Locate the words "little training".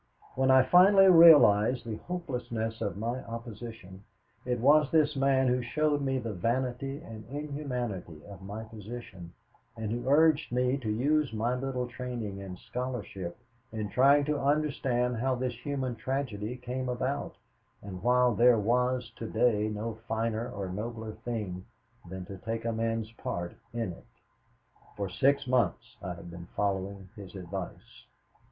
11.53-12.41